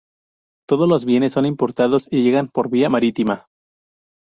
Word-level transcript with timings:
Todos 0.67 0.89
los 0.89 1.05
bienes 1.05 1.33
son 1.33 1.45
importados 1.45 2.07
y 2.09 2.23
llegan 2.23 2.47
por 2.49 2.71
vía 2.71 2.89
marítima. 2.89 3.45